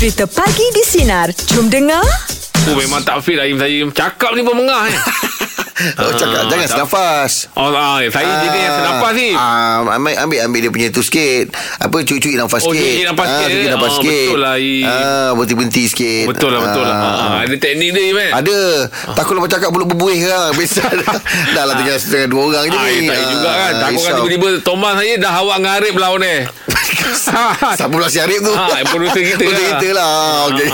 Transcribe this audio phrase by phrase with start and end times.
[0.00, 1.28] Cerita Pagi di Sinar.
[1.46, 2.00] Jom dengar.
[2.62, 4.96] Oh memang tak fit Aim saya Cakap ni pun mengah eh.
[5.96, 7.32] Oh, cakap Ah, jangan tak- senafas.
[7.52, 11.56] Oh ah, saya jadi yang senapas ni Ah, ambil, ambil ambil dia punya tu sikit.
[11.76, 12.84] Apa cuci nafas Oh, sikit.
[12.86, 13.70] cuci nafas Ah, sikit, cuci eh?
[13.70, 14.26] nafas Ah, sikit.
[14.26, 14.56] betul lah.
[14.84, 16.24] Ah, berhenti-berhenti sikit.
[16.28, 18.58] Betul lah betul lah ah, Ada teknik dia Iman Ada
[19.12, 20.84] Takut lepas cakap Mulut berbuih kan Biasa
[21.50, 24.12] Dah lah tinggal setengah dua orang je Ah, ni tak Ah, juga kan Takut kan
[24.18, 26.34] tiba-tiba Thomas saya dah awak dengan Arif lah ni
[27.72, 29.70] Siapa pula si Arif tu Ah, producer kita Producer lah.
[29.72, 30.12] kita lah
[30.46, 30.68] Okay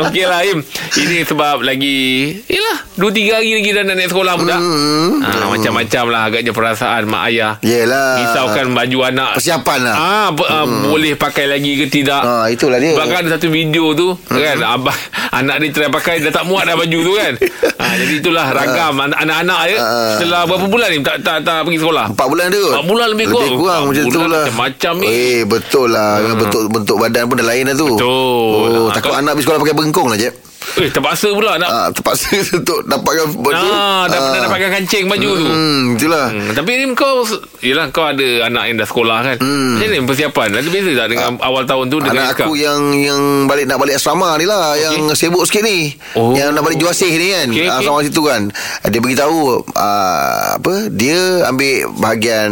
[0.00, 0.58] Okey lah Im
[0.94, 1.98] Ini sebab lagi
[2.46, 5.20] Yelah 2-3 hari lagi dah nak naik sekolah budak Hmm.
[5.20, 10.64] ah, Macam-macam lah Agaknya perasaan mak ayah Yelah Risaukan baju anak Persiapan lah Ah, ah,
[10.64, 12.20] boleh pakai lagi ke tidak?
[12.20, 12.92] Ah, itulah dia.
[12.92, 14.96] Sebab kan ada satu video tu kan abang
[15.32, 17.32] anak dia try pakai dah tak muat dah baju tu kan.
[17.74, 20.14] ha, jadi itulah ragam anak- anak-anak dia Ah.
[20.14, 22.06] setelah berapa bulan ni tak tak tak pergi sekolah.
[22.08, 23.44] Empat bulan tu Empat bulan lebih kurang.
[23.44, 25.06] Lebih kurang macam tu lah macam-macam ni.
[25.34, 26.38] Eh betul lah hmm.
[26.38, 28.06] Bentuk bentuk badan pun dah lain lah tu Betul.
[28.06, 30.34] oh, Takut kau- anak pergi sekolah pakai bengkong lah Jeb
[30.76, 35.30] Eh terpaksa pula nak ah, Terpaksa untuk dapatkan baju Ah, dah pernah dapatkan kancing baju
[35.30, 35.46] tu.
[35.46, 37.22] Hmm, itulah Hmm, tapi ni kau
[37.60, 39.76] Yelah kau ada anak yang dah sekolah kan Hmm.
[39.76, 42.46] Macam mana persiapan Ada beza tak dengan awal tahun tu Dengan Anak sekarang?
[42.46, 46.30] aku yang yang balik nak balik asrama ni lah Yang sibuk sikit ni Oh.
[46.32, 47.66] Yang nak balik juasih ni kan okay.
[47.68, 48.42] Asrama situ kan
[48.84, 52.50] Dia beritahu uh, Apa Dia ambil bahagian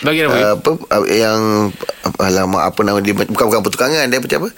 [0.00, 0.36] Bahagian apa?
[0.36, 1.40] uh, apa uh, Yang
[2.18, 4.50] Alamak apa nama dia Bukan bukan pertukangan Dia macam apa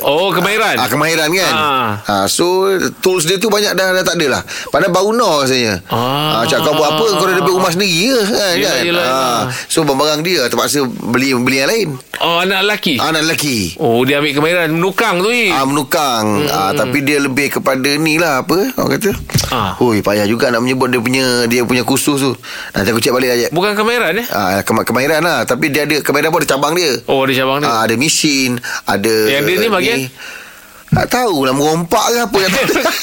[0.00, 1.90] Oh kemahiran Ah, kemahiran kan Ah.
[2.00, 2.26] ah.
[2.26, 6.38] So Tools dia tu banyak dah, dah tak ada lah Padahal baru no rasanya Ah.
[6.38, 6.44] ah.
[6.44, 8.82] Cakap kau buat apa Kau dah ada rumah sendiri ke kan, Yelah, kan?
[8.84, 9.10] yelah, Ah.
[9.10, 9.38] yelah.
[9.66, 11.88] So barang-barang dia Terpaksa beli beli yang lain
[12.18, 16.48] Oh anak lelaki Anak lelaki Oh dia ambil kemahiran Menukang tu ni Ah menukang hmm.
[16.48, 19.10] ah, Tapi dia lebih kepada ni lah Apa Orang kata
[19.48, 19.72] Ah.
[19.74, 22.32] Hui payah juga nak menyebut Dia punya Dia punya kursus tu
[22.70, 23.46] Nanti aku cek balik aja.
[23.48, 26.92] Bukan kemahiran eh Ah, kema- kemahiran lah Tapi dia ada Kemahiran pun ada cabang dia
[27.06, 29.98] Oh ada cabang dia ah, Ada mesin Ada Yang dia ni bahagian?
[30.88, 32.52] tak tahu lah Merompak ke apa yang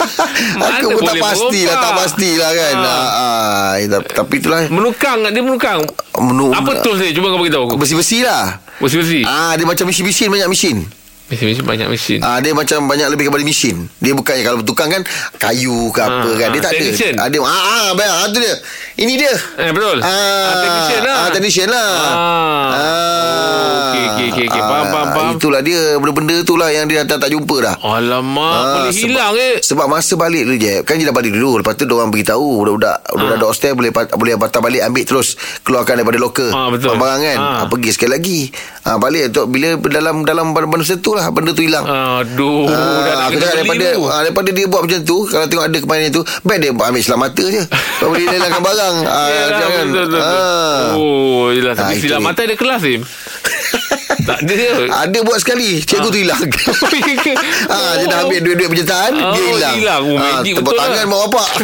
[0.73, 2.01] Aku pun tak boleh pasti lah Tak merompak?
[2.01, 3.05] pasti lah kan ah.
[3.13, 5.85] Ah, eh, tapi- itulah Menukang Dia menukang
[6.17, 10.33] Menu, Apa tools dia Cuba kau beritahu aku Besi-besi lah Besi-besi Ah, Dia macam mesin-mesin
[10.33, 10.77] Banyak mesin
[11.25, 13.89] Besi-besi banyak mesin Ah dia macam banyak lebih kepada mesin.
[13.97, 15.01] Dia bukannya kalau bertukang kan
[15.41, 16.47] kayu ke apa Ah, kan.
[16.53, 17.17] Dia ah, tak technician.
[17.17, 17.33] ada.
[17.33, 18.53] Ada ah ah baik ah, tu dia.
[18.95, 19.33] Ini dia.
[19.59, 21.89] Eh betul Ah, technician lah Ah, technician lah.
[22.07, 22.69] Ah.
[22.72, 24.61] Oh, okey, okey, okey, okey.
[24.61, 25.33] Faham, faham, faham.
[25.35, 27.75] Itulah dia benda-benda tu lah yang dia dah tak jumpa dah.
[27.78, 31.31] Alamak Ah, Boleh sebab- hilang eh Sebab masa balik dulu je Kan dia dah balik
[31.31, 33.50] dulu Lepas tu diorang beritahu Budak-budak Budak-budak Ah.
[33.50, 35.27] hostel Boleh boleh patah balik Ambil terus
[35.62, 36.95] Keluarkan daripada loker Ah, betul.
[36.95, 37.47] Barang kan Ah.
[37.57, 37.66] ah.
[37.67, 38.39] Pergi sekali lagi
[38.83, 42.79] ah, Balik tu Bila dalam Dalam benda tu lah Benda tu hilang Aduh dah
[43.12, 44.03] Ah, nak beli daripada tu.
[44.06, 47.19] ah, daripada dia buat macam tu kalau tengok ada kemahiran tu baik dia ambil selam
[47.19, 47.62] mata je
[48.00, 50.40] kau boleh lelangkan barang ah, Yelah, jangan betul, betul, betul.
[50.40, 50.90] ah.
[50.96, 53.01] Oh yelah Tapi Ah, silap mata ada kelas Sim
[54.25, 56.41] Tak ada dia ada buat sekali cikgu tu hilang
[57.69, 60.02] ah, dia dah ambil duit-duit penyertaan Oh, dia hilang hilang.
[60.03, 61.06] Oh, magic tepuk betul tangan lah.
[61.06, 61.47] mak bapak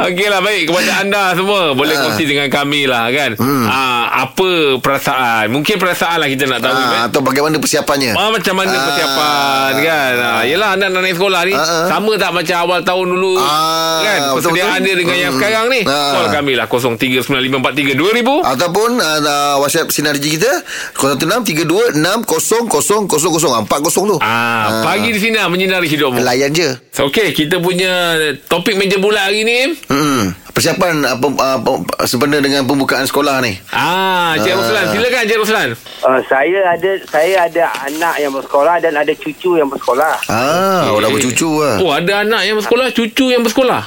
[0.00, 2.02] Okeylah baik kepada anda semua boleh Ah.
[2.04, 3.34] kongsi dengan kami lah kan.
[3.34, 3.64] Hmm.
[3.64, 4.48] Ah, apa
[4.78, 5.50] perasaan?
[5.50, 6.70] Mungkin perasaan lah kita nak tahu.
[6.72, 7.00] ah, kan?
[7.08, 8.82] atau bagaimana persiapannya Ah, macam mana Ah.
[8.84, 11.86] persiapan kan ah, Yelah anak nak naik sekolah ni ah.
[11.86, 14.84] Sama tak macam awal tahun dulu Ah, Kan Persediaan betul-betul.
[14.84, 15.40] dia dengan yang Hmm.
[15.40, 16.10] sekarang ni Ah.
[16.12, 20.50] Call kami lah 0395432000 Ataupun uh, WhatsApp Sinergi kita
[20.94, 26.20] 0163260000 40 tu Ah, pagi di sini menyinari hidupmu.
[26.20, 28.14] Layan je So, Okey, kita punya
[28.46, 29.74] topik meja bulat hari ni.
[29.86, 30.34] Hmm.
[30.50, 31.70] Persiapan apa, apa,
[32.02, 34.56] sebenarnya dengan pembukaan sekolah ni Ah, Cik Ah.
[34.58, 35.68] Roslan, silakan Cik Roslan.
[36.02, 40.18] Uh, saya ada saya ada anak yang bersekolah dan ada cucu yang bersekolah.
[40.26, 40.98] Ah, okay.
[40.98, 41.76] dah bercucu lah.
[41.78, 43.82] Oh, ada anak yang bersekolah, cucu yang bersekolah.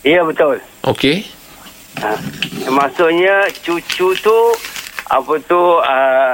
[0.00, 0.56] Ya betul.
[0.88, 1.28] Okey.
[2.00, 2.16] Uh,
[2.70, 4.38] maksudnya cucu tu
[5.08, 6.32] apa tu uh,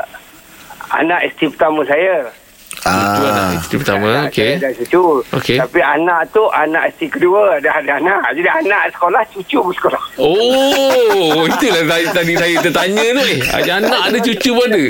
[0.93, 2.29] anak isteri pertama saya.
[2.75, 3.51] Itu anak Ah.
[3.57, 4.53] isteri pertama, Anak okey.
[4.61, 5.03] Dan cucu.
[5.33, 5.57] Okey.
[5.57, 8.21] Tapi anak tu anak isteri kedua dah ada anak.
[8.35, 10.03] Jadi anak sekolah cucu bersekolah.
[10.19, 13.41] Oh, itulah tadi, tadi saya tertanya tu eh.
[13.41, 14.85] Ada anak ada cucu pun ada.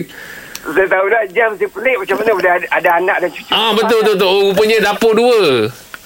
[0.65, 3.53] Saya tahu dah jam si pelik macam mana boleh ada, ada anak dan cucu.
[3.53, 4.29] Ah, betul betul betul.
[4.33, 5.43] Oh, rupanya dapur dua.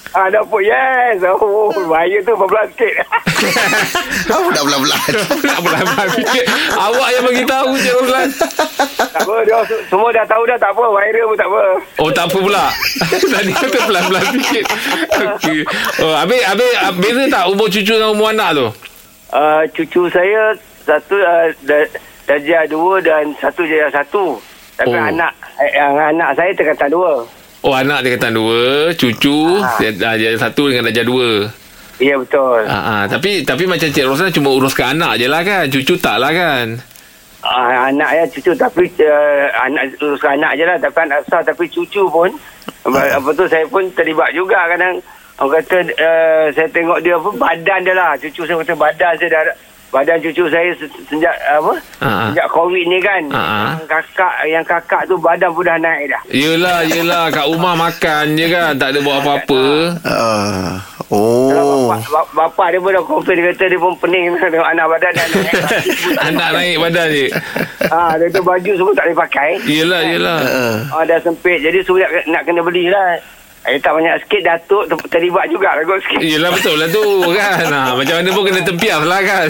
[0.09, 1.21] Ah, dapur yes.
[1.21, 3.05] Oh, bahaya tu berbelak sikit.
[4.33, 4.99] Apa dah belah-belah
[5.55, 6.45] pelan-pelan sikit.
[6.71, 8.27] Awak yang bagi tahu Cik Roslan.
[9.09, 10.83] tak apa, dia se- semua dah tahu dah tak apa.
[10.87, 11.61] Viral pun tak apa.
[11.97, 12.65] Oh, tak apa pula.
[13.33, 14.65] Tadi kata pelan-pelan sikit.
[15.13, 15.59] Okey.
[15.99, 18.67] Oh, habis, habis, ah, beza tak umur cucu dengan umur anak tu?
[19.29, 21.91] Uh, cucu saya satu uh, da-
[22.25, 24.41] darjah dua dan satu darjah satu.
[24.73, 25.05] Tapi Oh.
[25.05, 27.21] anak eh, yang anak saya tingkatan dua.
[27.59, 28.95] Oh, anak tingkatan dua.
[28.95, 29.75] Cucu, Ah.
[29.83, 31.51] dia, dia satu dengan darjah dua.
[31.99, 32.63] Ya betul.
[32.63, 35.67] Ah, ah, tapi tapi macam Cik Roslan cuma uruskan anak je lah kan.
[35.67, 36.79] Cucu tak lah kan.
[37.39, 41.63] uh, anak ya cucu tapi uh, anak uruskan anak je lah tapi anak besar tapi
[41.67, 42.27] cucu pun
[42.83, 44.99] apa, apa tu saya pun terlibat juga kadang
[45.39, 49.29] orang kata uh, saya tengok dia apa badan dia lah cucu saya kata badan saya
[49.31, 49.43] dah
[49.89, 52.29] badan cucu saya se- sejak apa ah.
[52.29, 56.21] sejak covid ni kan Ah, yang kakak yang kakak tu badan pun dah naik dah
[56.29, 57.29] Yelah, yelah.
[57.29, 58.71] Kat rumah makan je kan.
[58.75, 59.63] Tak ada buat apa-apa.
[59.99, 60.69] Kalau
[61.09, 61.89] Oh.
[61.89, 65.09] Bapak, bap- bapak dia pun dah komplain dia kata dia pun pening tengok anak badan
[65.11, 65.53] dah naik
[66.29, 67.27] Anak naik badan je.
[67.89, 70.37] ah, dia tu baju semua tak boleh pakai Yelah, yelah.
[70.39, 70.77] Ah.
[70.93, 71.59] Ah, dah sempit.
[71.59, 72.93] Jadi suruh nak, kena beli
[73.61, 76.19] Eh, tak banyak sikit Datuk ter- terlibat juga lah kot sikit.
[76.21, 79.47] Yelah betul lah tu kan ha, Macam mana pun kena tempias lah kan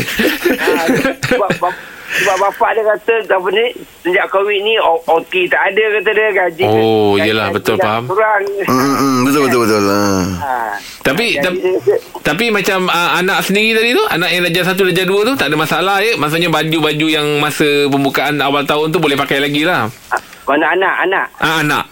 [0.58, 0.86] Ah,
[1.24, 1.78] sebab, bap-
[2.10, 3.66] sebab bapak dia kata apa ni
[4.02, 8.04] sejak covid ni OT tak ada kata dia gaji Oh, gaji- yelah, gaji betul, faham.
[8.04, 9.84] kurang Hmm, hmm, betul betul betul.
[9.86, 10.26] Ah.
[10.42, 10.54] ha.
[11.00, 14.82] Tapi Jadi tapi, dia- tapi macam uh, anak sendiri tadi tu Anak yang darjah satu
[14.84, 18.98] darjah dua tu Tak ada masalah ya Maksudnya baju-baju yang masa pembukaan awal tahun tu
[18.98, 21.86] Boleh pakai lagi lah Ah, mana anak anak ah, Anak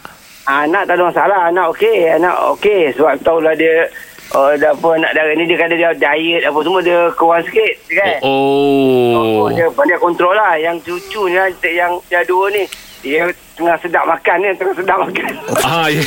[0.48, 3.88] anak tak ada masalah anak okey anak okey sebab tahulah dia
[4.28, 7.74] Oh, dah apa nak darah ni dia kata dia diet apa semua dia kurang sikit
[7.88, 10.60] kan Oh, Oh, dia pandai kontrol lah.
[10.60, 12.68] Yang cucu ni, lah, yang yang dua ni,
[13.00, 13.24] dia
[13.56, 15.32] tengah sedap makan ni, tengah sedap makan.
[15.64, 16.04] Ah, ya.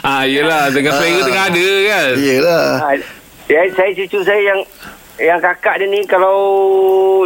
[0.00, 1.24] ah, yelah Dengan selera Ah.
[1.28, 2.66] tengah ada kan Yelah.
[2.80, 2.88] ha,
[3.44, 4.60] dia, saya cucu saya yang
[5.14, 6.34] yang kakak dia ni kalau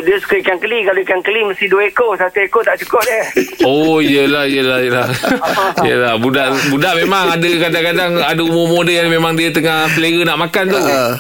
[0.05, 3.25] dia suka ikan keli kalau ikan keli mesti dua ekor satu ekor tak cukup dia
[3.65, 5.09] Oh yelah yelah yelah
[5.89, 10.37] Yelah budak budak memang ada kadang-kadang ada umur-umur dia yang memang dia tengah selera nak
[10.37, 10.77] makan tu.
[10.77, 11.17] Ah.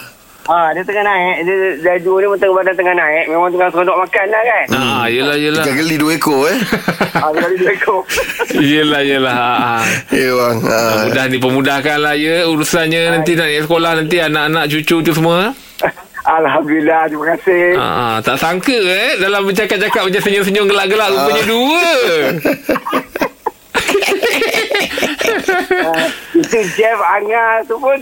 [0.48, 3.68] ha, dia tengah naik dia, dia dua ni pun tengah badan tengah naik memang tengah
[3.72, 5.64] seronok makan lah kan Ah yelah yelah.
[5.64, 6.58] Ikan geli dua ekor eh.
[7.24, 8.00] ha, sekali dua ekor
[8.76, 9.32] Yelah yelah.
[9.32, 9.76] Ha, ha.
[10.12, 10.56] Ya bang.
[10.68, 11.00] Ah.
[11.08, 15.56] Mudah ni pemudahkanlah ya urusannya nanti nak naik sekolah nanti anak-anak cucu tu semua.
[16.28, 18.06] Alhamdulillah terima kasih Ha, ha.
[18.20, 21.88] tak sangka eh dalam bercakap-cakap macam senyum-senyum gelak-gelak rupanya dua.
[24.68, 25.92] ha,
[26.38, 27.98] itu Jeff Angah tu pun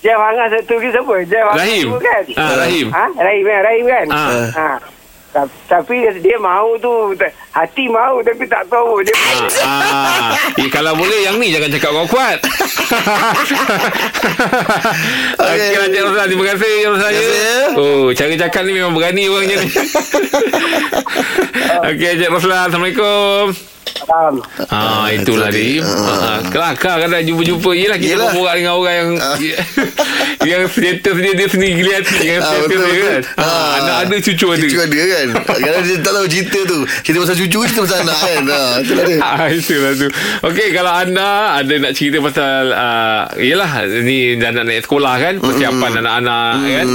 [0.00, 1.86] Jeff Angah satu lagi siapa Jeff Angah Rahim.
[1.88, 2.86] tu kan Ah, Rahim.
[2.90, 3.04] Ha?
[3.16, 3.60] Rahim kan?
[3.62, 4.06] Rahim kan?
[4.08, 4.46] Ah.
[4.50, 4.68] Ha.
[5.32, 6.92] Ta- Tapi dia mahu tu
[7.52, 9.12] Hati mahu Tapi tak tahu Dia
[9.60, 12.38] Ah, eh, kalau boleh yang ni jangan cakap kuat-kuat.
[15.34, 15.82] Okey, Okey.
[15.82, 16.26] Encik Roslan.
[16.26, 17.10] Terima kasih, Encik Roslan.
[17.10, 17.56] Terima kasih, ya.
[17.74, 19.68] Oh, cara cakap ni memang berani orangnya ni.
[21.88, 22.66] Okey, Encik Roslan.
[22.66, 23.44] Assalamualaikum.
[24.02, 24.34] faham
[24.66, 25.78] Ah, itulah itu dia.
[25.78, 25.86] dia.
[25.86, 27.70] Ah, kelakar kadang jumpa-jumpa.
[27.72, 28.26] Yelah kita Yelah.
[28.28, 29.36] berborak dengan orang yang Ah.
[30.50, 33.06] yang status dia dia sendiri geli hati dengan Ah, status betul, dia betul.
[33.06, 33.22] kan.
[33.38, 34.58] Ah, anak ada cucu ada.
[34.60, 38.16] Cucu ada kan Kadang dia tak tahu cerita tu Cerita pasal cucu Cerita pasal anak
[38.18, 40.06] kan ha, Itulah dia Ah, itulah tu.
[40.44, 43.70] Okey, kalau anda ada nak cerita pasal uh, yalah
[44.02, 46.86] ni dah nak naik sekolah kan, persiapan anak-anak kan.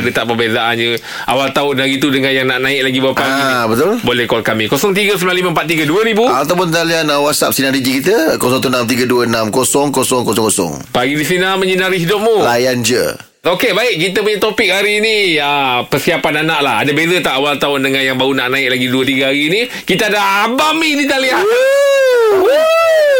[0.00, 0.96] Ada tak perbezaannya
[1.28, 3.42] awal tahun hari tu dengan yang nak naik lagi beberapa hari ni?
[3.44, 4.00] Ah, betul.
[4.00, 6.46] Boleh call kami 0395432000.
[6.46, 12.40] Ataupun talian uh, WhatsApp Sinar Digi kita 0163260000 Pagi di sini menyinari hidupmu.
[12.42, 14.00] Layan je Okey, baik.
[14.00, 16.74] Kita punya topik hari ni uh, persiapan anak lah.
[16.80, 19.60] Ada beza tak awal tahun dengan yang baru nak naik lagi 2-3 hari ni?
[19.84, 21.44] Kita ada Abang Mi di talian.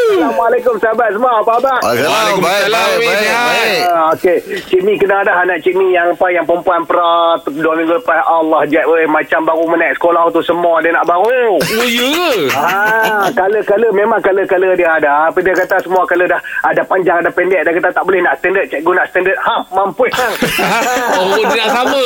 [0.05, 1.79] Assalamualaikum sahabat semua Apa khabar?
[1.81, 3.47] Waalaikumsalam Baik baik baik, Sihat.
[3.49, 3.81] baik.
[3.85, 4.37] Ah, Okey,
[4.69, 7.09] Cik Mi kenal dah anak Cik Mi yang apa yang perempuan pra
[7.47, 11.57] dua minggu lepas Allah Jack weh macam baru menaik sekolah tu semua dia nak baru.
[11.57, 12.33] Oh, ya ke?
[12.53, 15.33] Ah, color-color memang color-color dia ada.
[15.33, 17.65] Apa dia kata semua color dah ada panjang ada pendek.
[17.65, 18.67] Dia kata tak boleh nak standard.
[18.69, 19.39] Cikgu nak standard.
[19.41, 20.35] Ha, mampu hang.
[21.19, 22.05] oh, dia nak sama.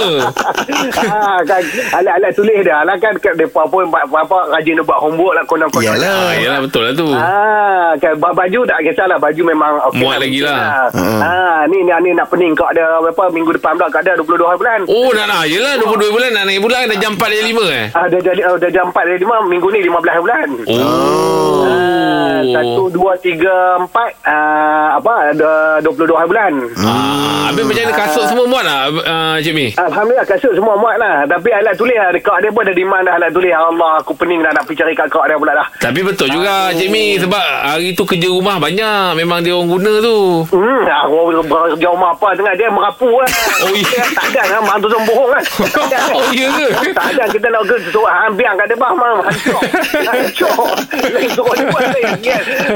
[1.03, 1.63] ha, kan
[1.99, 5.85] alat-alat tulis dah lah kan depa pun apa rajin nak buat homework lah konon-konon.
[5.85, 6.31] Yalah.
[6.31, 7.09] Ah, yalah betul lah tu.
[7.11, 9.17] Ah, kan ba- baju tak kisahlah.
[9.17, 10.01] Baju memang okey.
[10.01, 10.93] Muat lagi lah.
[10.93, 11.33] Ha,
[11.65, 12.53] ni ni ni nak pening.
[12.53, 14.81] Kau ada apa minggu depan pula kau ada 22 hari bulan.
[14.87, 16.31] Oh nak nak Yelah 22 bulan.
[16.31, 17.85] Nak naik bulan Dah jam 4 dari 5 eh?
[17.91, 20.49] Ah, dah jadi uh, dah jam 4 dari 5 minggu ni 15 hari bulan.
[20.69, 21.65] Oh.
[21.69, 26.53] Ah, satu, dua, tiga, empat ah, apa ada 22 hari bulan.
[26.81, 29.67] ah, Habis macam mana kasut semua muat tak uh, Cik Mi?
[29.75, 31.25] Alhamdulillah kasut semua muat lah.
[31.25, 33.49] Tapi alat tulis lah Dekat dia pun ada demand dah alat tulis.
[33.49, 35.67] Ya Allah aku pening dah Nak pergi cari kat kak dia pula dah.
[35.81, 37.45] Tapi betul juga Cik Mi Sebab
[37.79, 40.19] hari tu kerja rumah banyak Memang dia orang guna tu
[40.51, 43.31] Hmm, aku kerja rumah apa tengah dia merapu lah.
[43.63, 44.03] Oh, iya.
[44.11, 45.45] Tak ada kan, mak tu bohong kan.
[45.75, 45.99] Tak ada.
[46.11, 46.67] Oh, iya ke?
[46.91, 49.19] Tak ada, kita nak ke suruh ambiang kat dia bah, mam.
[49.23, 49.61] Hancur.
[50.07, 50.67] Hancur.
[51.11, 51.87] Lain suruh dia buat.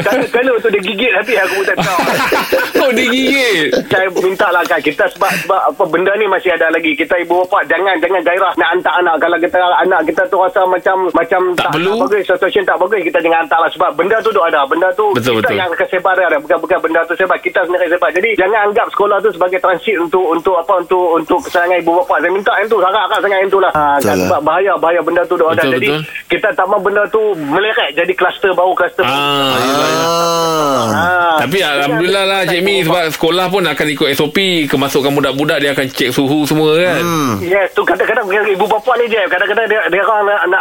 [0.02, 1.98] Kena, kena tu dia gigit Tapi aku pun tak tahu
[2.82, 6.66] Oh dia gigit saya minta lah kan kita sebab sebab apa benda ni masih ada
[6.68, 10.36] lagi kita ibu bapa jangan jangan gairah nak hantar anak kalau kita anak kita tu
[10.38, 11.94] rasa macam macam Tak perlu.
[11.94, 14.88] tak bagus situation tak bagus kita jangan hantar lah sebab benda tu dah ada benda
[14.94, 15.58] tu Betul, kita betul.
[15.58, 18.86] yang akan sebar dia bukan bukan benda tu sebar kita sendiri sebar jadi jangan anggap
[18.92, 22.68] sekolah tu sebagai transit untuk untuk apa untuk untuk kesenangan ibu bapa saya minta yang
[22.68, 25.48] tu sangat sangat sangat yang tu lah ha, kan, sebab bahaya bahaya benda tu dah
[25.52, 26.00] ada jadi betul.
[26.28, 29.04] kita tak mahu benda tu meleret jadi kluster baru kluster.
[29.04, 29.90] Ah, yelah.
[30.02, 30.82] Ah.
[30.92, 31.36] Ah.
[31.42, 35.86] Tapi Alhamdulillah lah Cik Mi Sebab sekolah pun akan ikut SOP Kemasukan budak-budak Dia akan
[35.90, 37.34] cek suhu semua kan Hmm.
[37.42, 39.18] Yes, tu kadang-kadang ibu bapa ni je.
[39.26, 40.60] Kadang-kadang dia dia orang nak, nak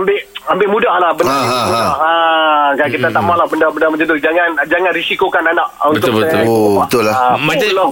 [0.00, 0.16] ambil
[0.48, 1.84] ambil mudah lah benda Ha, ha, ha.
[1.98, 2.10] Ha,
[2.78, 4.16] kan kita tak mahu lah benda-benda macam tu.
[4.18, 6.44] Jangan jangan risikokan anak Betul, untuk betul.
[6.44, 7.14] Oh, betul lah.
[7.14, 7.88] Ah, Macam- lah.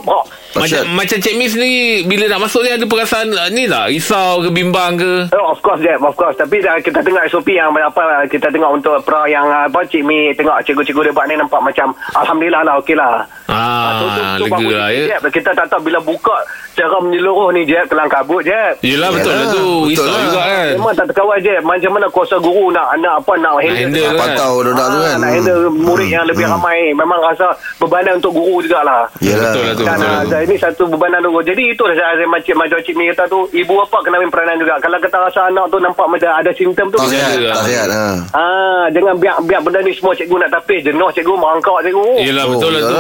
[0.57, 4.41] Macam macam Cik Mi sendiri Bila nak masuk ni Ada perasaan uh, Ni tak Risau
[4.41, 6.33] ke bimbang ke Oh, of course Jeb, of course.
[6.33, 10.33] Tapi dah kita tengok SOP yang apa kita tengok untuk pra yang apa Cik Mi
[10.33, 13.29] tengok cikgu-cikgu dia buat ni nampak macam alhamdulillah lah okey lah.
[13.49, 15.05] Ah, tu- tu- tu lega bagus lah, ya.
[15.09, 15.23] Jeb.
[15.31, 16.37] Kita tak tahu bila buka
[16.69, 18.75] secara menyeluruh ni Jeb kelang kabut Jeb.
[18.81, 20.21] Yelah betul Yalah, lah tu betul lah.
[20.21, 23.79] juga kan Memang tak terkawal je Macam mana kuasa guru nak nak apa nak handle,
[23.79, 24.21] handle Nak kan.
[24.21, 25.17] pantau budak tu Ah, kan.
[25.17, 29.53] Nak handle murid yang lebih ramai Memang rasa bebanan untuk guru jugalah Yalah.
[29.53, 30.45] Betul lah tu Dan betul lah uh, tu.
[30.45, 33.99] ini satu bebanan guru Jadi itu dah saya macam macam Cik kata tu Ibu bapa
[34.03, 37.09] kena ambil peranan juga Kalau kita rasa anak tu nampak macam ada simptom tu Tak
[37.09, 37.87] sihat, tak sihat.
[37.89, 38.05] Ha.
[38.33, 42.07] Ah, jangan biar biar benda ni semua cikgu nak tapis jenuh cikgu merangkak cikgu.
[42.19, 42.97] Yelah Oh, betul lah tu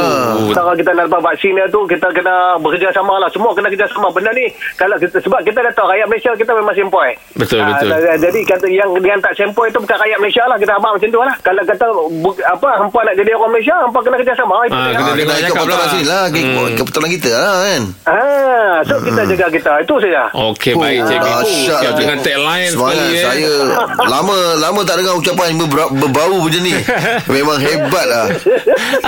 [0.48, 4.30] Sekarang kita nak dapat vaksin dia tu Kita kena bekerjasama lah Semua kena kerjasama Benda
[4.30, 7.88] ni kalau kita, Sebab kita dah tahu Rakyat Malaysia kita memang sempoi Betul, Ah, betul.
[7.90, 11.08] dah- Jadi kata yang yang tak sempoi tu Bukan rakyat Malaysia lah Kita abang macam
[11.08, 14.74] tu lah Kalau kata bu, Apa Hampa nak jadi orang Malaysia Hampa kena kerjasama Itu
[14.74, 14.92] Ah, dia.
[14.92, 15.90] kena tengok kena ikut cakap pertolongan lah.
[15.90, 16.22] sini lah.
[16.26, 16.74] Hmm.
[16.76, 17.82] Kebetulan kita lah kan.
[18.06, 21.80] ah, So kita jaga kita Itu saja Okey Oh, baik Cik Mi Oh, dahsyat siap
[21.82, 21.96] lah.
[21.96, 23.22] dengan tagline Semangat sekali eh.
[23.22, 23.52] saya
[24.14, 25.48] lama lama tak dengar ucapan
[25.92, 26.72] berbau macam ni.
[27.34, 28.24] Memang hebat lah.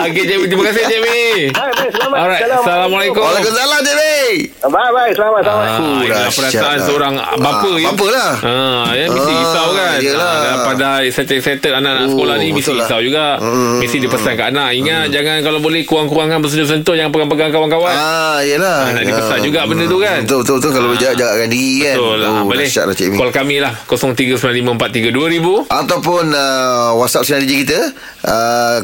[0.01, 0.85] Okey Mi Terima kasih
[1.93, 2.19] selamat.
[2.19, 3.23] Alright, Assalamualaikum.
[3.23, 4.29] Waalaikumsalam, Jerry.
[4.59, 5.69] Bye-bye, selamat-selamat.
[5.69, 6.01] Ah, oh,
[6.35, 6.87] perasaan lah.
[6.87, 7.71] seorang ah, bapa.
[7.71, 7.89] Ah, ya.
[7.93, 8.33] bapa lah.
[8.39, 8.55] Ha,
[8.95, 9.97] ya, mesti ah, risau kan.
[10.03, 10.37] Yelah.
[10.39, 12.79] Ah, pada settle-settle anak-anak oh, sekolah ni, mesti lah.
[12.85, 13.05] risau lah.
[13.05, 13.27] juga.
[13.41, 13.79] Hmm.
[13.81, 14.71] Mesti dia pesan kat anak.
[14.77, 15.15] Ingat, hmm.
[15.15, 17.95] jangan kalau boleh kurang-kurangkan bersentuh-sentuh, jangan pegang-pegang kawan-kawan.
[17.95, 18.79] Ah, yelah.
[18.89, 19.45] Ha, nak dipesan ya.
[19.45, 20.21] juga benda tu kan.
[20.25, 21.97] Betul-betul, kalau jaga-jagakan diri kan.
[21.97, 22.69] Betul lah, oh, boleh.
[22.69, 25.73] Lah, Call kami lah, 0395432000.
[25.73, 27.79] Ataupun uh, WhatsApp sinar kita,
[28.27, 28.77] uh,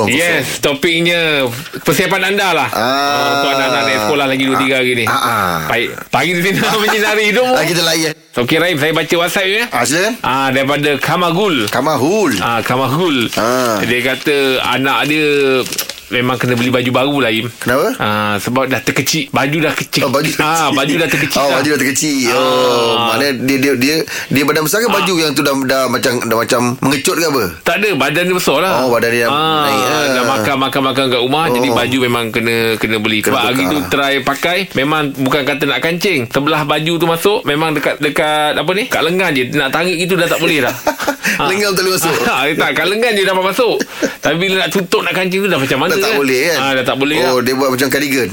[0.00, 0.64] kosong Yes.
[0.64, 1.44] Topiknya
[1.84, 2.80] Persiapan anda lah ah.
[2.80, 6.30] oh, uh, Untuk anak-anak naik sekolah Lagi 2-3 uh, hari ni uh, uh, Baik Pagi
[6.36, 8.14] ni nak menyinari hidup Lagi Kita lah eh.
[8.30, 9.64] So kira okay, saya baca WhatsApp ya.
[9.74, 10.14] Ah, sen?
[10.22, 12.38] ah daripada Kamahul Kamahul.
[12.38, 13.26] Ah Kamahul.
[13.34, 13.82] Ah.
[13.82, 15.66] Dia kata anak dia
[16.10, 17.46] memang kena beli baju baru lah Im.
[17.56, 17.94] Kenapa?
[17.96, 19.30] Ah, sebab dah terkecil.
[19.30, 20.02] Baju dah kecil.
[20.02, 21.38] Oh, baju Ah, baju dah terkecil.
[21.38, 22.30] Oh, baju dah terkecil.
[22.30, 23.06] Oh, Ah.
[23.10, 23.94] mana dia dia dia
[24.26, 27.44] dia badan besar ke baju yang tu dah dah macam dah macam mengecut ke apa?
[27.62, 30.04] Tak ada badan dia besar lah Oh, badan dia ah, naik, ah.
[30.10, 31.52] Dah makan makan makan kat rumah Oh.
[31.52, 33.72] Jadi baju memang kena Kena beli Kena Sebab hari tukar.
[33.72, 38.54] tu try pakai Memang bukan kata nak kancing Sebelah baju tu masuk Memang dekat Dekat
[38.54, 40.74] apa ni Kat lengan je Nak tarik itu dah tak boleh dah
[41.38, 42.14] Lengan tak boleh masuk.
[42.24, 43.74] ah, Tak kat lengan je dapat masuk
[44.18, 46.58] Tapi bila nak tutup Nak kancing tu dah macam mana Dah tak boleh kan?
[46.58, 47.40] ah, Dah tak boleh Oh, lah.
[47.40, 48.28] dia buat macam cardigan.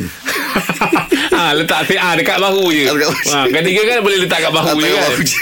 [1.32, 2.84] ah, letak ah, dekat bahu je.
[2.86, 2.96] Ah.
[3.34, 5.04] Ah, ketiga kan boleh letak kat bahu je Letak kan.
[5.04, 5.38] bahu je.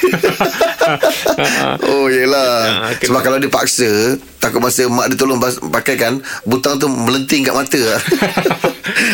[1.90, 2.52] oh, yelah.
[2.82, 3.90] Ah, kena- Sebab kalau dia paksa,
[4.38, 7.82] takut masa mak dia tolong pakaikan, butang tu melenting kat mata.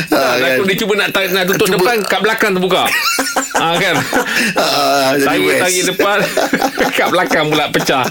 [0.09, 0.49] Ah, kan?
[0.53, 2.83] Takut dia cuba nak, ta- nak tutup Cuba- depan Kat belakang terbuka
[3.55, 3.95] ah, kan
[5.13, 5.61] jadi Tarik west.
[5.61, 6.17] tarik depan
[6.97, 8.03] Kat belakang pula pecah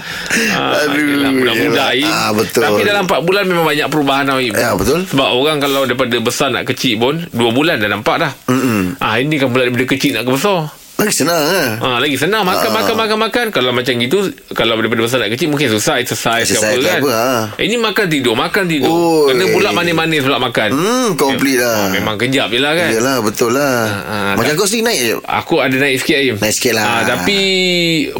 [0.51, 1.89] ah, Aduh, yelah, yelah.
[1.93, 2.09] Im.
[2.09, 2.61] Ah, betul.
[2.61, 4.51] Tapi dalam 4 bulan Memang banyak perubahan tau Im.
[4.51, 5.05] Ya, betul.
[5.05, 8.97] Sebab orang kalau daripada besar nak kecil pun 2 bulan dah nampak dah Mm-mm.
[8.97, 11.69] ah, Ini kan pula daripada kecil nak ke besar Lagi senang lah.
[11.79, 12.75] Ah, lagi senang makan Ah.
[12.75, 14.17] makan makan makan kalau macam gitu
[14.51, 17.01] kalau daripada besar nak kecil mungkin susah exercise, Exercise ke apa kan.
[17.01, 17.43] apa, ah.
[17.57, 18.87] Ini makan tidur makan tidur.
[18.87, 19.73] Oh, Kena pula eh.
[19.73, 20.69] manis-manis pula makan.
[20.71, 21.73] Hmm, komplit lah.
[21.73, 22.89] Ah, memang kejap je lah kan.
[22.91, 23.77] Yelah, betul lah.
[24.03, 25.13] ah, Macam dah- kau sendiri naik je.
[25.19, 26.35] Aku ada naik sikit Aim.
[26.37, 26.85] Naik sikit lah.
[26.85, 27.39] Ah, tapi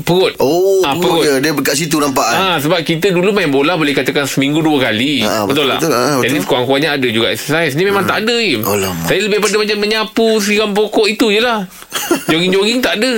[0.02, 0.34] perut.
[0.38, 1.38] Oh, Ah, perut dia.
[1.40, 2.40] Dia dekat situ nampak kan.
[2.42, 5.22] Ah, sebab kita dulu main bola boleh katakan seminggu dua kali.
[5.22, 5.80] Ah, betul, betul, tak?
[5.80, 6.22] betul, betul.
[6.24, 7.74] Jadi sekurang-kurangnya ada juga exercise.
[7.74, 8.34] Ni memang tak ada.
[8.34, 9.06] Alamak.
[9.06, 11.60] Saya lebih pada macam menyapu siram pokok itu je lah.
[12.32, 13.14] Jogging-jogging tak ada.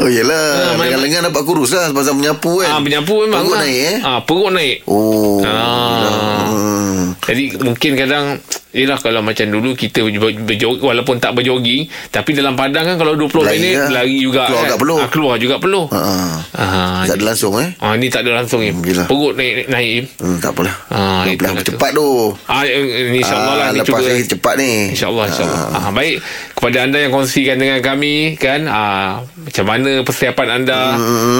[0.00, 0.42] Oh, yelah.
[0.66, 2.68] Ah, main- Lengan-lengan dapat kurus lah pasal menyapu kan.
[2.68, 3.60] Ah, menyapu memang Perut lah.
[3.62, 3.96] naik eh.
[4.00, 4.76] Ah, perut naik.
[4.84, 5.38] Oh.
[5.40, 6.42] Ah.
[6.48, 7.02] Hmm.
[7.22, 8.26] Jadi mungkin kadang
[8.76, 13.16] Yelah kalau macam dulu Kita berjo- berjog, Walaupun tak berjoging Tapi dalam padang kan Kalau
[13.16, 13.88] 20 Lari minit lah.
[13.96, 14.68] Lari juga Keluar kan?
[14.68, 14.98] kat peluh.
[14.98, 16.00] Ah, Keluar juga peluh Ha.
[16.52, 17.72] Ah, Tak ada langsung eh.
[17.78, 18.78] Ah, ni tak ada langsung Im.
[18.78, 19.04] gila.
[19.06, 20.04] Perut naik naik Im.
[20.18, 20.74] Hmm, tak apalah.
[20.88, 21.62] Ah, Tak itulah apalah.
[21.62, 21.70] tu.
[21.72, 22.08] Cepat tu.
[22.44, 24.10] Ah, eh, ni insyaAllah lah Ah, ni lepas cuba.
[24.10, 24.70] ni cepat ni.
[24.92, 25.90] InsyaAllah InsyaAllah ah.
[25.90, 26.16] Baik
[26.52, 30.80] Kepada anda yang kongsikan dengan kami Kan ah, Macam mana persiapan anda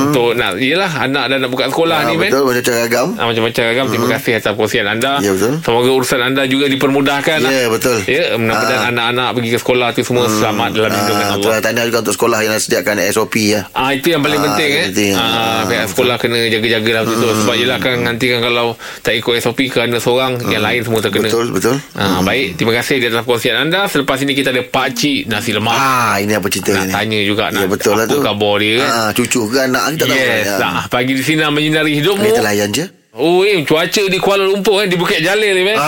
[0.07, 3.07] Untuk nak Yelah anak dah nak buka sekolah Ah, ni betul macam cara agam.
[3.15, 5.59] Ah, macam-macam ragam Terima kasih atas perkongsian anda Ya, betul.
[5.61, 7.51] Semoga urusan anda juga dipermudahkan Ya, lah.
[7.69, 7.99] betul.
[8.07, 8.91] Ya mudah-mudahan Ah.
[8.91, 12.15] anak-anak pergi ke sekolah tu semua selamat dalam lindungan Ah, Allah tu tanda juga untuk
[12.15, 13.61] sekolah yang sediakan SOP ya.
[13.73, 14.87] Ah itu yang paling Ah, penting yang eh.
[14.89, 15.13] penting.
[15.13, 15.61] Ah Ah.
[15.65, 18.67] pihak sekolah kena jaga-jaga lah betul sebab yelah kan nanti kan kalau
[19.01, 21.27] tak ikut SOP kerana seorang yang lain semua terkena.
[21.27, 21.77] Betul, betul.
[21.93, 23.81] Ah baik terima kasih di atas perkongsian anda.
[23.87, 25.73] Selepas ini kita ada Pak Cik nasi lemak.
[25.73, 26.93] Ah, ini apa cerita nak ni?
[26.93, 28.21] tanya juga Ya, nak betul lah apa tu.
[28.21, 28.89] khabar dia kan.
[28.89, 30.15] Ah, cucu ke anak kita tahu.
[30.15, 30.57] Yes, Ya.
[30.59, 30.85] lah.
[30.87, 32.23] Pagi di sini menyinari hidupmu.
[32.25, 32.87] Kita layan je.
[33.17, 35.79] Oh, eh, cuaca di Kuala Lumpur eh, di Bukit Jalil ni, eh.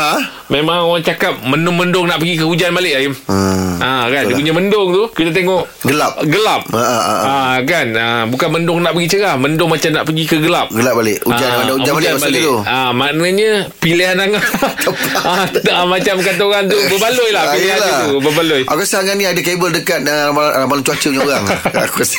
[0.49, 3.13] Memang orang cakap mendung-mendung nak pergi ke hujan balik, Aim.
[3.29, 3.69] Hmm.
[3.79, 6.19] Ah kan dia punya mendung tu kita tengok Gelap.
[6.27, 10.03] gelap Ah, ah, ah, ah kan ah, bukan mendung nak pergi cerah mendung macam nak
[10.03, 11.23] pergi ke gelap Gelap balik.
[11.23, 12.57] Hujan mana hujan balik masa tu.
[12.67, 14.43] Ah, maknanya pilihan Angah
[15.23, 17.99] ah, tak, ah, macam kata orang tu berbaloi lah Ah, pilihan yelah.
[18.03, 18.63] tu berbaloi.
[18.67, 21.45] Aku rasa ni ada kabel dekat uh, ramalan, ramalan cuaca punya orang.
[21.87, 22.19] Aku rasa.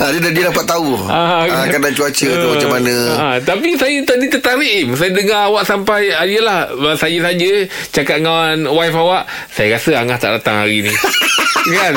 [0.00, 0.88] ah, dia, dia dapat tahu.
[1.04, 2.94] Ah, Ah, keadaan cuaca tu macam mana.
[3.12, 4.88] Ah, tapi saya tadi tertarik Im.
[4.92, 7.50] Saya dengar awak sampai ah, Yelah Saya saja
[7.90, 10.92] Cakap dengan wife awak Saya rasa Angah tak datang hari ni
[11.72, 11.92] Kan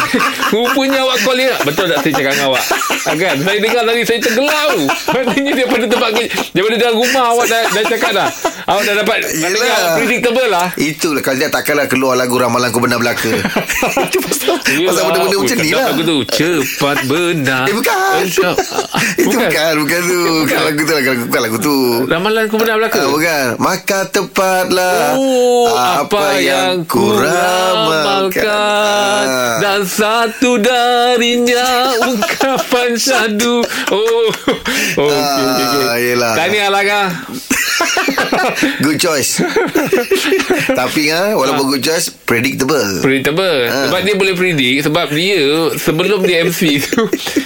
[0.50, 2.64] Rupanya awak call dia Betul tak saya cakap dengan awak
[3.04, 7.26] ah, Kan Saya dengar tadi Saya tergelar tu Maknanya daripada tempat ke- Daripada dalam rumah
[7.32, 8.30] Awak dah, dah cakap dah
[8.64, 10.00] Awak dah dapat Yelah.
[10.00, 13.28] Predictable lah Itulah kalau dia takkanlah keluar lagu ramalan ku benar belaka.
[14.08, 15.88] Itu pasal, pasal benda-benda macam ni lah.
[15.90, 18.24] Lagu tu Cepat benar Eh bukan.
[19.16, 20.20] Itu bukan, bukan tu.
[20.44, 21.76] Bukan lagu tu, lagu, bukan lagu tu.
[22.14, 23.46] Ramalan ku benar belaka Ah, bukan.
[23.58, 29.58] Maka tepatlah Oh, apa, yang ku ramalkan Ah.
[29.58, 34.30] Dan satu darinya Ungkapan syadu Oh
[35.02, 35.84] Oh okay, okay, okay.
[35.84, 36.34] Ah, yelah.
[36.38, 37.08] Tahniah lah kah
[38.80, 39.40] Good choice.
[40.80, 43.00] Tapi ah, walaupun good choice, predictable.
[43.00, 43.88] Predictable Ah.
[43.88, 45.40] Sebab dia boleh predict Sebab dia
[45.74, 47.06] Sebelum dia MC tu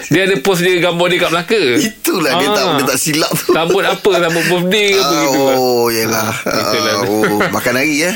[0.10, 3.52] Dia ada post dia Gambar dia kat belaka Itulah dia tak dia tak silap tu.
[3.52, 6.30] Sambut apa Sambut birthday ke apa Ah, gitu oh, yelah.
[6.44, 6.94] itulah.
[6.96, 8.12] Ah, oh, makan hari ya.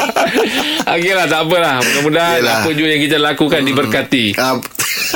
[0.92, 2.40] Okey lah tak apalah Mudah-mudahan.
[2.42, 4.56] Apa jua yang kita lakukan Diberkati Ah, Ah,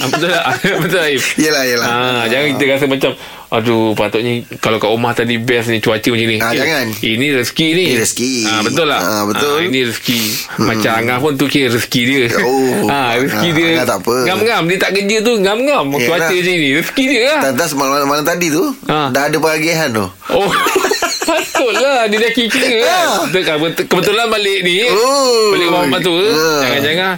[0.05, 0.45] Betul tak
[0.83, 1.87] Betul tak yelah, yelah.
[1.87, 3.13] Ah, jangan kita rasa macam
[3.47, 6.87] Aduh patutnya Kalau kat rumah tadi Best ni cuaca macam ni Ah, Eh, jangan.
[6.97, 8.33] Ini rezeki ni Ini rezeki.
[8.45, 9.55] ah, Betul tak Ah, betul.
[9.55, 10.21] ah, Ini rezeki
[10.61, 12.89] Macam Angah pun tu kira rezeki dia Oh.
[12.89, 14.15] ah, Rezeki Ah, dia Angah tak apa.
[14.25, 16.03] Ngam-ngam Dia tak kerja tu Ngam-ngam Yelah.
[16.05, 19.09] Cuaca macam ni Rezeki dia lah tak malam, malam tadi tu Ah.
[19.09, 20.51] Dah ada peragihan tu Oh
[21.25, 23.23] Patutlah Dia dah kira kan Ah.
[23.25, 23.43] Betul?
[23.61, 25.55] Bet- Kebetulan balik ni Oh.
[25.55, 26.61] Balik rumah mak tu Ah.
[26.65, 27.13] Jangan-jangan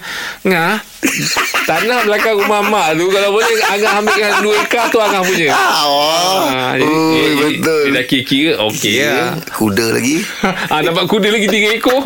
[0.45, 0.75] Ngah
[1.63, 5.51] Tanah belakang rumah mak tu Kalau boleh Angah ambilkan 2 ekar tu Angah punya.
[5.51, 7.83] Ah, oh, Ah, jadi, oh dia, dia- betul.
[7.83, 8.93] Dia dah kira-kira Okey.
[8.97, 10.17] Ya, lah Kuda lagi.
[10.73, 12.01] Ah, Nampak kuda lagi tiga ekor.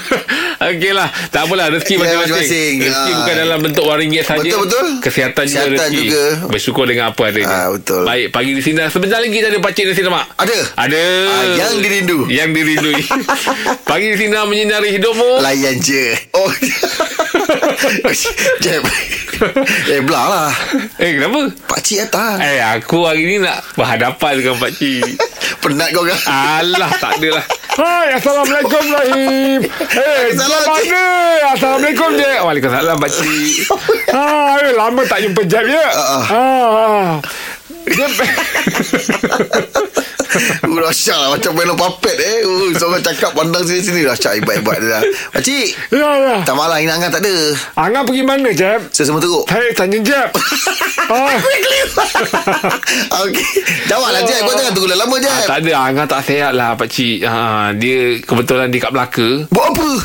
[0.70, 2.72] Okey lah Tak apalah Rezeki Ya, masing-masing.
[2.78, 3.16] Rezeki Ah.
[3.16, 4.40] bukan dalam bentuk wang ringgit saja.
[4.40, 4.86] Betul, betul.
[5.00, 5.96] Kesihatan, juga Kesihatan rezeki.
[6.02, 6.24] juga.
[6.46, 8.02] Bersyukur dengan apa adanya Ah, betul.
[8.02, 10.58] Baik Pagi di sini Sebentar lagi kita ada pakcik nasi lemak Ada.
[10.76, 11.02] Ada.
[11.26, 12.18] Ah, yang dirindu.
[12.26, 13.02] Yang dirindui.
[13.90, 15.40] Pagi di sini Menyinari hidupmu.
[15.40, 16.14] Layan je.
[16.32, 16.48] Oh
[18.64, 18.84] Jeb.
[19.88, 20.52] Eh belah lah.
[21.00, 21.48] Eh kenapa?
[21.64, 25.16] Pakcik datang Eh aku hari ni nak Berhadapan dengan pakcik.
[25.64, 27.44] Penat kau kan Alah tak ada lah.
[27.80, 29.60] Hai Assalamualaikum Rahim.
[29.80, 31.04] Eh Salam, mana?
[31.56, 33.54] Assalamualaikum je Waalaikumsalam pakcik.
[34.12, 35.86] Hai lama tak jumpa Jeb ya?
[35.88, 37.08] Ah, ah.
[37.80, 38.12] Uh,
[40.80, 42.46] Rasyat lah Macam main papet eh.
[42.46, 45.02] Uh, Seorang cakap pandang sini-sini Rasyat hebat-hebat dia dah
[45.34, 46.36] Pakcik Ya ya.
[46.46, 47.34] Tak malah Ina Angan tak ada.
[47.74, 48.86] Angah pergi mana Jeb?
[48.94, 49.42] Saya semua teruk.
[49.48, 50.30] Hai tanya Jeb.
[51.10, 51.26] Ah.
[53.26, 53.50] Okey.
[53.90, 54.46] Jawab lah Jeb.
[54.46, 55.34] Kau jangan tunggu lama Jeb.
[55.34, 55.90] Ah, tak ada.
[55.90, 57.26] Angah tak sihat lah pakcik.
[57.26, 59.42] Ha, Dia kebetulan dia kat Melaka.
[59.50, 59.90] Buat apa?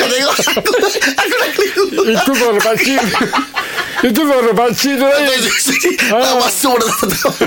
[0.00, 0.34] Kau tengok.
[0.34, 0.74] Aku,
[1.14, 2.02] aku dah keliru.
[2.02, 2.98] Itu suara pakcik
[4.00, 5.06] Itu suara pakcik tu
[6.08, 7.32] Tak masuk dah tak tahu.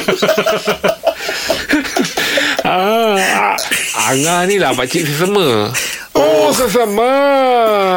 [2.63, 3.59] Ah,
[4.07, 5.67] Angah ni lah pakcik sesama.
[6.15, 7.11] Oh, sesama.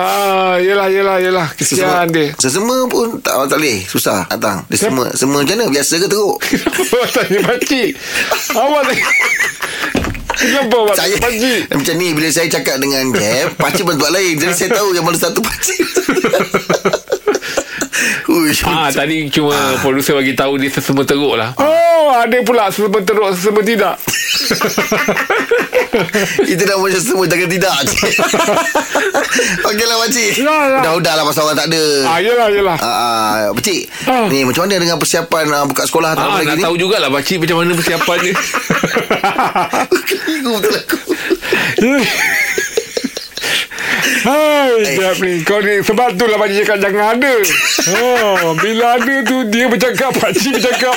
[0.02, 1.46] Ah, Yelah yelah yelah.
[1.54, 2.34] Kesian dia.
[2.34, 3.86] Sesama pun tak, tak boleh.
[3.86, 4.66] Susah datang.
[4.66, 5.70] Dia semua Semua macam mana?
[5.70, 6.36] Biasa ke teruk?
[6.96, 7.90] Awak tanya pakcik
[8.52, 9.06] Awak tanya
[10.36, 14.34] Kenapa awak saya tanya pakcik Macam ni Bila saya cakap dengan Jeb Pakcik berbuat lain.
[14.36, 15.78] Jadi saya tahu Yang mana satu pakcik
[18.66, 21.54] Ah, tadi cuma produser bagi tahu dia sesama teruk lah.
[21.56, 23.94] Oh, ada pula sesama teruk, sesama tidak.
[26.44, 27.72] Itu dah macam semua Jangan tidak.
[29.68, 30.78] Okeylah pakcik Ya, ya.
[30.84, 32.76] Dah-dah lah pasal orang tak ada ah, yelah, yelah.
[32.76, 34.28] Ah, ah, Pakcik Ah.
[34.28, 37.40] Ni macam mana dengan persiapan ah, Buka sekolah Ah, lagi nak ni tahu jugalah pakcik
[37.42, 38.34] macam mana persiapan dia.
[40.08, 40.98] Keliru betul aku
[44.06, 44.96] Hai, Eh.
[44.96, 45.42] Jap ni.
[45.42, 47.34] Kau ni sebab tu lah pakcik cakap jangan ada.
[47.96, 50.96] Oh, bila ada tu dia bercakap, pakcik bercakap.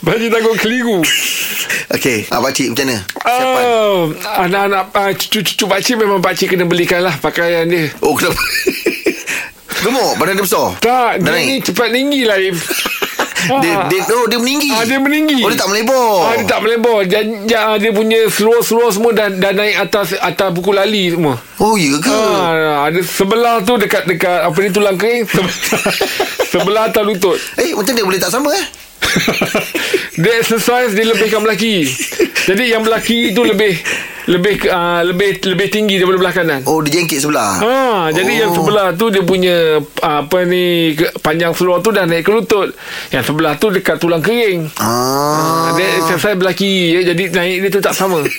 [0.00, 1.00] pakcik takut keliru.
[1.92, 3.98] Okey ah, Pakcik macam mana Persiapan Oh,
[4.40, 7.92] anak-anak uh, cucu-cucu pakcik memang pakcik kena belikan lah pakaian dia.
[8.00, 8.40] Oh kenapa
[9.82, 12.38] Gemuk Badan dia besar Tak, dia ni cepat tinggi lah.
[13.48, 13.60] Im.
[13.60, 15.42] dia, dia, oh, dia meninggi Ah, dia meninggi.
[15.42, 16.98] Oh dia tak melebar Ah, dia tak melebar.
[17.06, 21.34] Dia, dia, dia punya seluar-seluar semua dah, dah naik atas atas buku lali semua.
[21.58, 25.92] Oh ya ke Ah, ada sebelah tu dekat dekat apa ni tulang kering sebelah,
[26.46, 27.38] sebelah atas lutut.
[27.58, 28.66] Eh macam dia boleh tak sama eh
[30.22, 31.84] dia exercise dia lebihkan belaki.
[32.42, 33.78] Jadi yang belaki tu lebih
[34.22, 36.60] lebih uh, lebih lebih tinggi daripada belah kanan.
[36.62, 37.74] Oh dia jengkit sebelah Ha,
[38.10, 38.38] jadi Oh.
[38.38, 42.70] yang sebelah tu dia punya ah, apa ni panjang seluar tu dah naik ke lutut.
[43.10, 44.70] Yang sebelah tu dekat tulang kering.
[44.78, 48.22] Ah, Dia exercise belah kiri ya, Jadi naik dia tu tak sama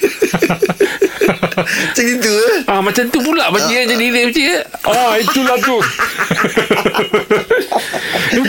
[1.53, 4.47] Macam itu eh Ah macam tu pula pakcik uh, jadi dia pakcik.
[4.83, 5.77] Ah itulah tu.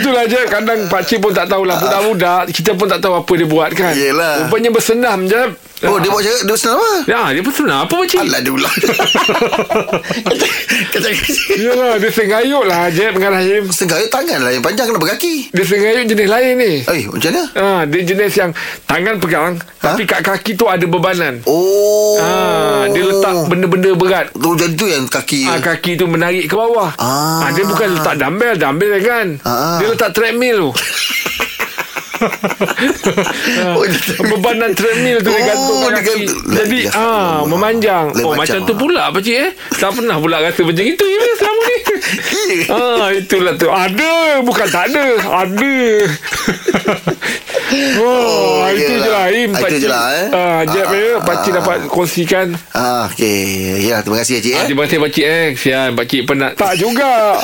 [0.05, 3.73] itulah je kadang pakcik pun tak tahulah budak-budak kita pun tak tahu apa dia buat
[3.73, 3.97] kan.
[3.97, 4.45] Yelah.
[4.45, 5.41] Rupanya bersenam je.
[5.83, 8.19] Oh dia buat cakap Dia senang apa Ya, dia bersenam apa pakcik?
[8.23, 8.71] Alah dia ulang
[11.59, 13.63] Yalah, dia sengayut lah je dengan Rahim.
[13.67, 16.73] Senggayut tangan lah Yang panjang kenapa kaki Dia sengayut jenis lain ni.
[16.81, 18.51] Eh macam mana Ah, dia jenis yang
[18.87, 21.45] tangan pegang tapi kat kaki tu ada bebanan.
[21.45, 24.33] Oh Ah, dia letak benda-benda berat.
[24.33, 26.89] Tu jadi tu yang kaki Ah, kaki tu menarik ke bawah.
[26.97, 27.45] Ah.
[27.45, 27.49] Ah.
[27.53, 29.37] dia bukan letak dumbbell, dumbbell kan.
[29.45, 29.77] Ah.
[29.77, 30.71] Dia letak treadmill tu.
[33.75, 33.83] Oh,
[34.31, 36.23] Bebanan treadmill tu dia Oh, gantung kat kaki.
[36.47, 38.07] Jadi ah memanjang.
[38.15, 38.77] Lain oh macam, macam tu ah.
[38.79, 39.51] pula apa cik eh?
[39.75, 41.77] Tak pernah pula rasa macam itu ya selama ni.
[42.71, 43.67] ah itulah tu.
[43.67, 45.05] Ada bukan tak ada.
[45.43, 45.75] Ada.
[47.99, 49.25] oh, Oh, itu okey je lah.
[49.27, 49.77] Im Ah, itu pakcik.
[49.77, 50.27] je lah, eh.
[50.31, 51.55] Ah, jap Ah, ya pakcik ah.
[51.59, 52.47] dapat kongsikan.
[52.71, 53.83] Ah, okey.
[53.83, 54.65] Ya, terima kasih cik Ah, eh.
[54.65, 55.45] terima kasih pakcik eh.
[55.53, 56.51] Kesian pakcik penat.
[56.55, 57.43] Tak juga.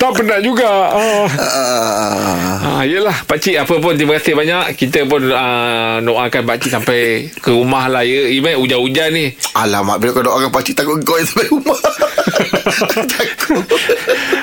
[0.00, 0.64] Tak penat juga.
[0.88, 1.28] Ah.
[1.28, 4.72] Ah, Ah, yelah Pakcik apa pun Terima kasih banyak.
[4.74, 7.00] Kita pun uh, Doakan pakcik sampai
[7.34, 8.24] Ke rumah lah ya.
[8.30, 9.28] Iman hujan-hujan ni.
[9.52, 11.76] Alamak Bila kau doakan pakcik Takut kau yang sampai rumah.
[13.12, 13.64] Takut.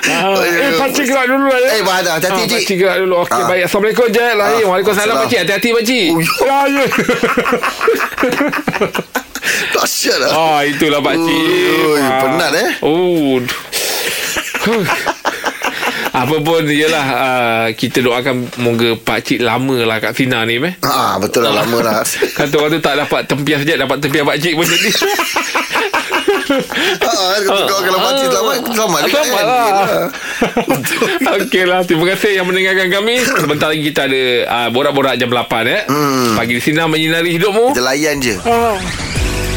[0.08, 1.70] Ah, Eh pakcik gerak dulu lah ya.
[1.72, 2.58] Eh Bahada Hati-hati Ah, cik.
[2.60, 3.16] Pakcik gerak dulu.
[3.20, 3.48] Okey Ah.
[3.48, 3.62] baik.
[3.66, 4.38] Assalamualaikum Lahir.
[4.38, 6.30] Ah, Waalaikumsalam pakcik Hati-hati pakcik Oh, ya.
[6.46, 6.86] Ya ya.
[9.74, 10.30] Dahsyat lah.
[10.30, 11.42] Ah itulah pakcik
[11.82, 12.22] Ui, Ah.
[12.22, 12.70] penat, eh?
[12.86, 13.42] Oh
[16.24, 20.74] apa pun Yelah uh, Kita doakan Moga pakcik lama lah Kat Sina ni meh.
[20.82, 22.02] Ah, betul lah lama lah.
[22.06, 24.90] Kata orang tu tak dapat tempias je Dapat tempias pakcik pun jadi.
[26.48, 28.58] Ah, Kau kalau pakcik selamat.
[28.72, 29.26] Selamat kan?
[29.44, 30.08] lah.
[31.44, 33.20] Okey lah Terima kasih yang mendengarkan kami.
[33.20, 35.82] Sebentar lagi kita ada uh, Borak-borak jam 8 eh.
[35.92, 36.40] Hmm.
[36.40, 37.76] Pagi di sini menyinari hidupmu.
[37.76, 38.36] Kita layan je